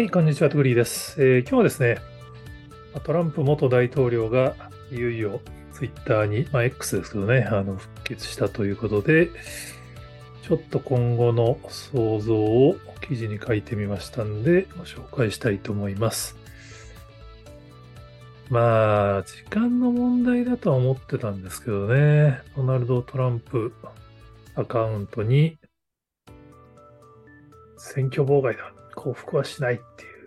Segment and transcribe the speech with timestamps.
[0.00, 1.98] はい、こんにちは、トグリーです、えー今日はですね、
[3.04, 4.54] トランプ元大統領が
[4.90, 5.42] いよいよ
[5.74, 9.28] ツイッターに、まあ、X ですけどね、あの復活したということで、
[10.42, 16.34] ちょっと今後の想像を記事に書いてみましたんで、ご紹介したいと思います。
[18.48, 23.74] まあ、時間の問題だとは思ってたんですけどね、ドナルド・トランプ
[24.54, 25.58] アカウントに
[27.76, 30.26] 選挙妨害だ、降伏はしないっていう。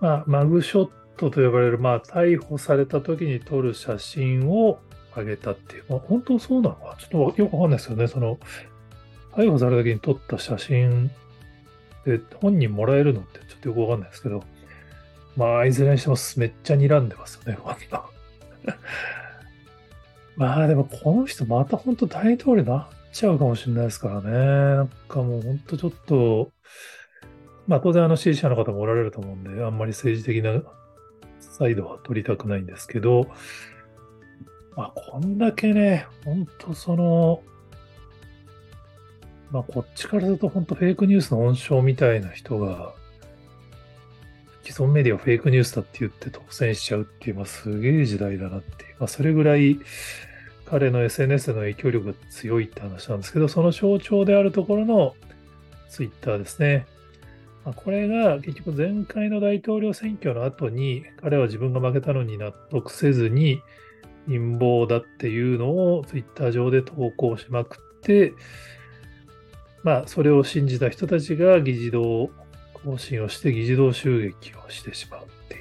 [0.00, 4.78] まあ、マグショットと呼ばれる、まあ、逮捕された時に撮る写真を
[5.16, 5.84] 上げたっていう。
[5.88, 6.96] まあ、本当そうなのか？
[6.98, 8.06] ちょっとよくわかんないですよね。
[8.06, 8.38] その、
[9.32, 11.10] 逮捕された時に撮った写真
[12.04, 14.44] で本人もらえるのってちょっとよくわかんないですけど、
[15.36, 18.04] まあ、いずれにしてもめっちゃ睨んでますよね、こんな。
[20.36, 24.30] まあでもこの人また本当大統領になっちゃうかもしれないですからね。
[24.30, 26.50] なんかもう本当ちょっと、
[27.66, 30.62] まあ当然あの支持者の方もおられると思うんで、あんまり政治的な
[31.40, 33.28] サイドは取りたくないんですけど、
[34.76, 37.42] まあこんだけね、本当その、
[39.50, 42.92] まあこっちからすると本当フェイクニュースの温床みたいな人が、
[44.62, 49.78] 既存メディアをフェイクニュースだって言って当選しちゃうっていう、まあすげえ時代だなっていう、まあそれぐらい
[50.66, 55.14] 彼の SNS の影響力が強いって話なんですけど、その象徴であるところの
[55.94, 56.86] ツイッターですね。
[57.64, 63.62] まあこれが結局前回の大統領選挙の後に彼は自分が負けたのに納得せずに
[64.26, 68.32] 陰謀だっていうのをツイッター上で投稿しまくって、
[69.84, 72.28] まあそれを信じた人たちが議事堂
[72.84, 75.60] 行進をして議事堂襲撃をしてしまうっていう、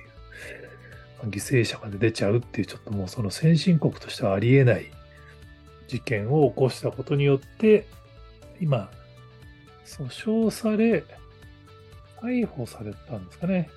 [1.19, 4.89] まあ犠牲者まで出ちゃうっていうちょっともうその先進国としてはありえない
[5.87, 7.85] 事件を起こしたことによって
[8.59, 8.89] 今
[9.85, 11.03] 訴訟され
[12.21, 13.69] 逮捕されたんですかね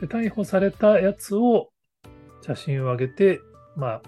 [0.00, 1.70] で逮捕されたやつを
[2.42, 3.40] 写真を上げて
[3.76, 4.02] まあ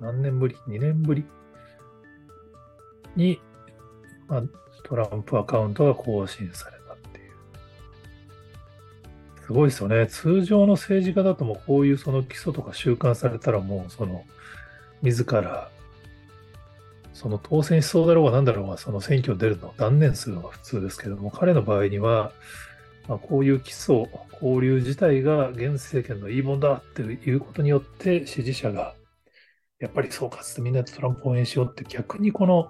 [0.00, 1.24] 何年ぶり ?2 年ぶり？
[3.16, 3.40] に、
[4.28, 4.42] まあ、
[4.84, 7.32] トランプアカウントが更新されたっていう。
[9.46, 10.06] すごいですよね。
[10.06, 14.24] 通常の政治家だともうこういうその起訴とか収監されたらもうその
[15.02, 15.70] 自ら
[17.24, 22.32] その当選しそうだろうが何だろうがその選挙に出るのを断念するのが普通ですけども彼の場合には、
[23.08, 24.06] まあ、こういう起訴、
[24.42, 28.92] 交流自体が現政権の言い分だっていうことによって支持者が
[29.78, 32.68] やっぱりそうかつてみんなでトランプを応援しようって逆にこの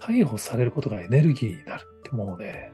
[0.00, 2.72] 逮捕されることがエネルギーになるってもうね、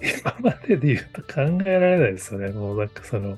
[0.00, 2.48] 今までで言うと考えられないですよね。
[2.52, 3.36] もうなんかその、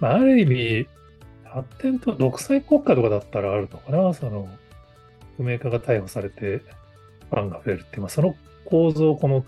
[0.00, 0.88] まあ、ある意味、
[1.50, 4.48] 発展と独裁国家とかだったらあるのかな、その、
[5.36, 6.58] 不明家が逮捕されて
[7.30, 8.34] ファンが増えるって、まあ、その
[8.64, 9.44] 構造をこの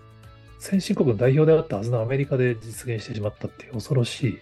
[0.58, 4.38] 先進国の代表であったはずのアメリカで実現してしまったっていう恐ろしい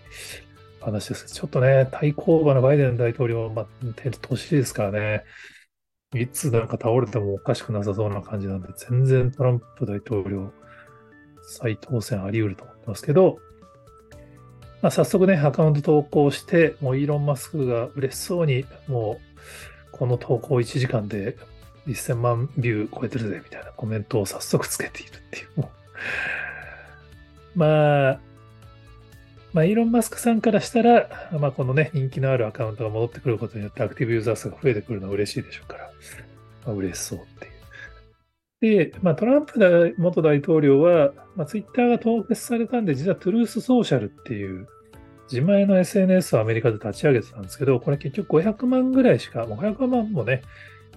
[0.81, 1.27] 話です。
[1.27, 3.67] ちょっとね、対抗馬のバイデン大統領は、まあ、
[4.21, 5.25] 年ですからね、
[6.15, 10.53] いつなんか倒れてもおかしくなさそうな感じなんで、全然トランプ大統領
[11.43, 13.39] 再当選あり得ると思ってますけど、
[14.83, 19.31] まあ、早速ね、アカウント投稿して、もうイーロン・マスクが嬉しそうに、もう
[19.93, 21.37] この投稿1時間で
[21.87, 25.65] 1000万ビュー超えてるぜみたいなコメントを早速つけているっていう。
[27.55, 28.21] まあ、
[29.53, 35.91] まあ、イーロン・マスクさんからしたら、まあ、このね、人気のあるアカウントが戻ってくることによってアクティブユーザー数が増えてくるのは嬉しいでしょうから、
[36.65, 37.60] まあ、嬉しそうっていう。
[38.61, 44.69] で、まあ、トランプ元大統領は、まあ、ツイッターが凍結されたんで、実はトゥルースソーシャルっていう
[45.31, 50.43] 自前の SNS をアメリカで立ち上げてたんですけど、これ結局500万ぐらいしか、もう500万もね、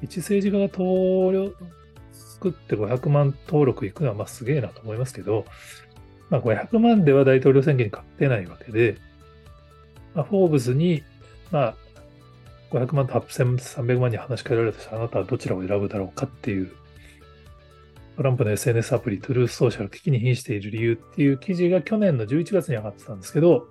[0.01, 1.55] 一政治家が登録
[2.11, 5.45] 作って500万登録いくのはまあすげえなと思いますけど、
[6.29, 8.97] まあ、500万では大統領選挙に勝てないわけで、
[10.13, 11.03] まあ、フォーブスに、
[11.51, 11.75] まあ、
[12.71, 16.71] 500万と8300万に話しかけられるとしたら、あなたはどちらを選ぶだろうかっていう、
[18.15, 23.67] トランプの SNS アプリ、トゥルースソーシャル危機に瀕している理由っていう記事が去年の11月に上がってたんですけど、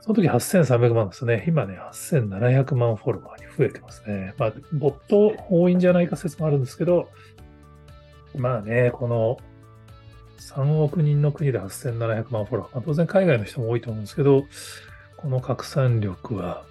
[0.00, 1.44] その時8300万ですね。
[1.48, 4.34] 今ね、8700万フォロワーに増えてますね。
[4.36, 7.08] まあ、ボット多いんじゃないか説もあるんですけど、
[8.36, 9.38] まあね、この
[10.38, 12.74] 3億人の国で8700万フォロワー。
[12.74, 14.44] まあ、当然海外の人も多いと思うんですけど、
[15.16, 16.64] この拡散力は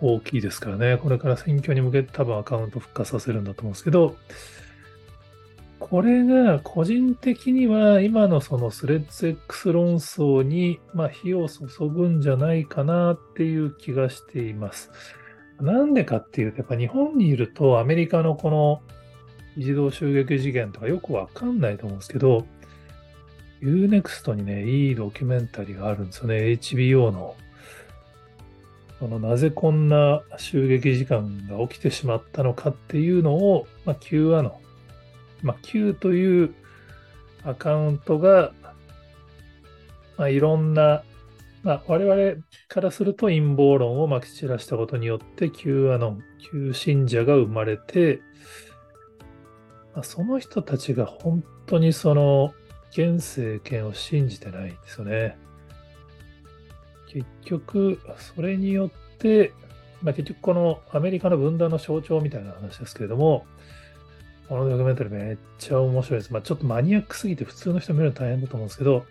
[0.00, 0.96] 大きいですからね。
[0.96, 4.16] これから選挙に向けて多分アカウント復活させるんだと思うんですけど、
[5.78, 14.90] これが個人的には今のそのスレッズ X 論争に、まあ、火を注ぐんじゃないかなっていう気がしています。
[15.60, 18.82] なんでかっていうと、やっぱ日本にいるとアメリカのこの
[19.56, 22.46] 自動襲撃事件とかよくわかんないと思うんですけど、
[23.62, 26.36] Unext にね、いいドキュメンタリーがあるんですよね。
[26.36, 27.36] HBO の。
[29.00, 34.52] このなぜこんな襲撃時間が起きてしまったのかっていうのを、まあ、Q アノン、
[35.42, 36.54] まあ、Q という
[37.44, 38.52] アカウントが、
[40.16, 41.02] まあ、いろんな、
[41.62, 48.20] まあ、我々からすると陰謀論をまき散らしたことによって Q アノン、Q 信者が生まれて、
[49.94, 52.54] まあ、その人たちが本当にその
[52.90, 55.36] 現政権を信じてないんですよね。
[57.08, 59.52] 結局、それによって、
[60.02, 63.46] まあ、結局このアメリカの分断の象徴みたいな話ですけれども、
[64.48, 66.32] このドキュメンタリーめっちゃ面白いです。
[66.32, 69.06] まあ、ちょっとマニアックすぎて普通の人見るの大変だと思うんですけど、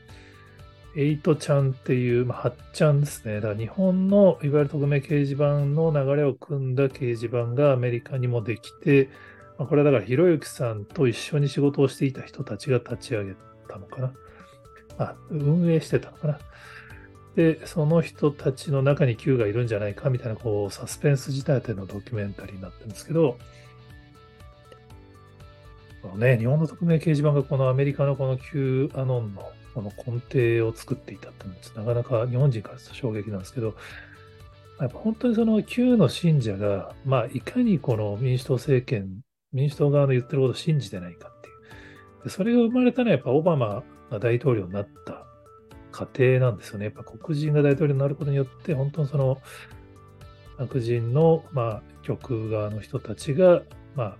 [0.95, 3.35] エイトちゃんっていう、まあ、8ちゃんですね。
[3.35, 9.09] だから日本のいわゆる匿名掲示板の流れを組んだ掲示板がアメリカにもできて、
[9.57, 13.33] まあ、これはだからひろゆきさんと一緒に仕事をしていた人たちが立ち上げ
[13.67, 14.13] たのかな。
[14.99, 16.39] あ、運営してたのかな。
[17.35, 23.39] で、その人たちの中に Q がいるんじゃないかみたいな、こう、サスペンス仕立てのドキュメンタリーになってるんですけど、
[26.03, 30.19] このね、日本の匿名掲示板がこのアメリカのこの Q アノンのこの根
[30.59, 33.73] 底を作っていたってのは、なかなか日本人からすると衝撃なんですけど、
[34.81, 39.21] やっぱ本当にその Q の信者が、まあ、いかにこの民主党政権、
[39.53, 41.51] 民主党側の言ってることを信じてないかってい
[42.19, 42.23] う。
[42.25, 45.25] でそれが生まれたのはやっぱオバマが大統領になった
[45.93, 46.85] 過程なんですよね。
[46.85, 49.37] やっぱ黒人が大統領になることによって、本当にその
[50.57, 53.61] 白人の、まあ、極側の人たちが、
[53.95, 54.17] まあ、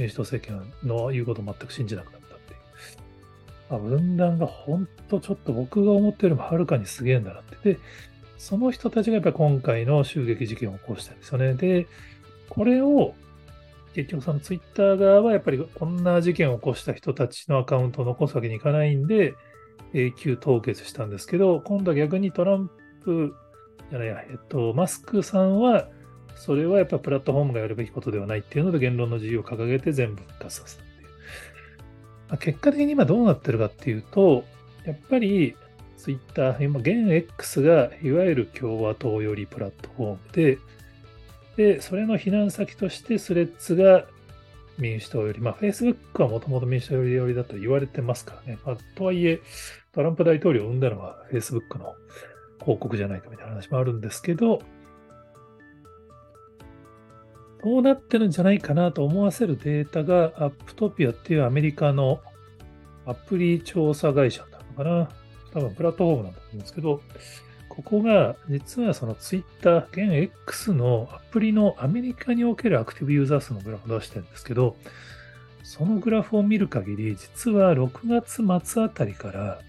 [0.00, 2.58] 民主党政権の言うことを全く信じなくなったっていう。
[3.70, 7.74] あ、分断が本当ちょっと僕が思ってよりもはるかにすげえんだなって。
[7.74, 7.78] で、
[8.38, 11.54] その人たちがやっぱり今回の襲撃事件を起こしたんですよね。
[11.54, 11.86] で、
[12.48, 13.14] これを
[13.94, 19.34] 結局そのツイッター側はやっぱりこんな事件を起こした人たちのアカウントを残すわけにいかないんで、
[19.92, 22.70] 永久凍結したんですけど、今度は逆にトラン
[23.04, 23.34] プ
[23.90, 25.88] じゃないや、えっと、マスクさんは、
[26.40, 31.08] それはやっぱプラットフォームがやるべきことではないっていうので、言論の自由を掲げて全部復活させたっていう。
[32.30, 34.44] まあ、結果的に今どうなってるかっていうと、
[34.86, 35.54] やっぱり
[35.98, 40.58] ツイッター、今、現 X がいわゆる共和党よりプラットフォームで、
[41.56, 44.06] で、それの避難先としてスレッズが
[44.78, 48.58] 民主党より、まあ、Facebook はもともと民主党よりだと言われてますからね。
[48.64, 49.40] まあ、とはいえ、
[49.92, 51.94] トランプ大統領を生んだのは Facebook の
[52.60, 54.62] 広告じゃないかみたいな話もあるんですけど、
[57.62, 62.20] どうなってるんじゃないかなと思わせるデータが、アップトピアっていうアメリカの
[63.06, 65.08] アプリ調査会社なのかな。
[65.52, 67.02] 多分プラットフォームなんだと思うんですけど、
[67.68, 74.76] ここが実はその Twitter、現 X のアプリのアメリカにおけるアクティブユーザー数のグラフを出してるんですけど、
[75.62, 79.60] そのグラフを見る限り、実は6月末あたりから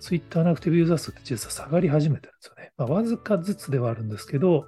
[0.00, 2.72] Twitter のアクティブユーザー数って実は下がり始めてるんですよね。
[2.76, 4.66] まあ、わずかずつではあるんですけど、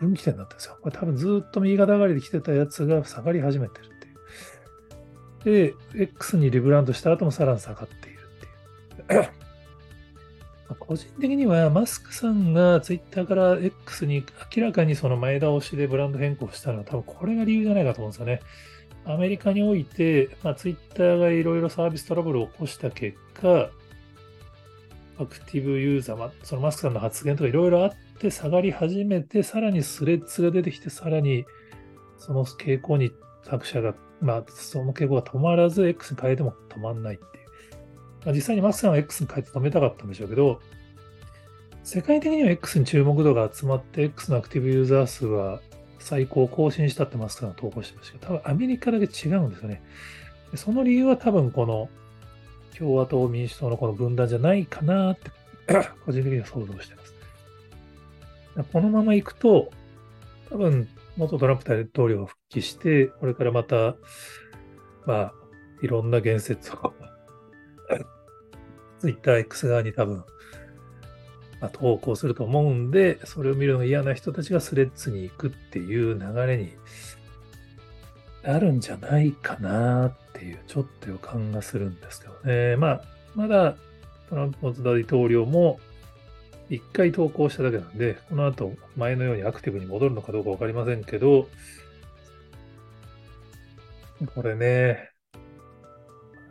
[0.00, 0.78] 分岐点だったんですよ。
[0.80, 5.74] これ多分ずっと右肩上がりで来てたやつが下がり始めてるっていう。
[5.94, 8.18] で、X にリブランドした後もさらに下がっている
[9.04, 9.28] っていう。
[10.78, 14.24] 個人的にはマスクさんがツイッターから X に
[14.56, 18.40] 明らかにその前倒しでブランド変更したのは多分これが理由じゃないかと思うんですよね。
[19.04, 23.70] アメリカにおいて、まあ、ツイッターがいろいろサービストラブルを起こした結果、
[25.18, 31.46] アクティブユーザー、まあ、そのマスクさんの発言とかいろいろあって下がり始めて、さらにスレッズが出てきて、さらに
[32.18, 33.12] その傾向に
[33.44, 37.46] 作者が、まあ、その傾向が止まらず、X に変えても止まんないっていう。
[38.26, 40.60] まあ、実際にマスさんは X に変えて止めたかったんでしょうけど、
[41.82, 45.60] 世界的には X に注目度が集まって、X のアクティブユーザー数は
[45.98, 49.82] 最高更新したってマスクさんが投稿してましたけど、多分アメリカだけ違うんですよね。
[50.56, 51.88] その理由は多分この
[52.76, 55.30] 共和党民主党のこの分断じゃないかなって
[56.04, 57.19] 個人的には想像してます。
[58.72, 59.70] このままいくと、
[60.50, 63.96] 多分元トランプ大統領が復帰して、これからまた、
[65.06, 65.32] まあ、
[65.82, 66.92] いろんな言説を
[69.02, 70.24] TwitterX 側に多分
[71.60, 76.72] まあ、投稿すると思うんで、それを見るのが嫌な人たちがスレッズに行くっていう流れに
[78.42, 82.76] なるんじゃないかなっていう、ちょっと予感がするんですけどね。
[82.76, 83.02] まあ、
[83.34, 83.76] まだ
[84.30, 85.78] トランプ大統領も
[86.70, 91.48] 一回投稿しただけなんで、この後前のようにアクティブに戻るのかどうかわかりませんけど、
[94.34, 95.10] これね、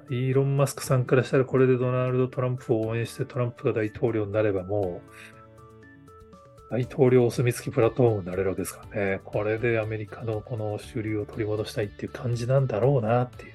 [0.10, 9.22] イーロン・マスクさんからしたらこれでドナルド・トランプを応援してトランプが大統領になればもう大統領お墨付きプラットフォームになれるわけですからね。
[9.24, 13.54] これでアメリカのこの主流を取り戻したいっていう感じなんだろうなっていう。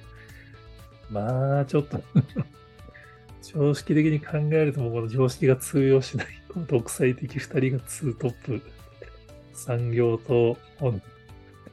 [1.11, 2.01] まあ、ちょっと
[3.53, 8.61] 常識的に考えるともうこの常識が通用しない、この独裁的二人がツートップ、
[9.53, 10.57] 産業と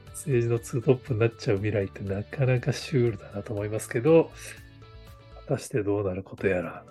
[0.09, 4.31] 政治のツートップになっちゃう未来ってなかなかシュールだなと思いますけど、
[5.47, 6.85] 果たしてどうなることやら。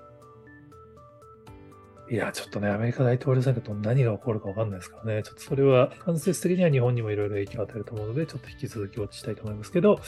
[2.10, 5.22] いや、ちょっとね、アメリカ大統領選挙と何が起こるかわかんないですからね。
[5.22, 10.00] ちょっとそれは間接的には日本にもいろいろ影響を与えると思うので、ちょっと引き続きウォッチしたいと思いますけど、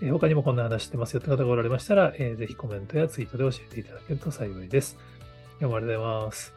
[0.00, 4.96] え、他にもこんな話してますよって方がおられましたら、えー、ぜひコメントやツイートで教えていただけると幸いです。
[5.60, 6.55] 今日もありがとうございます。